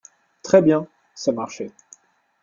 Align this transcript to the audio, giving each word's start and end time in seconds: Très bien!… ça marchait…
Très 0.41 0.63
bien!… 0.63 0.87
ça 1.13 1.31
marchait… 1.31 1.69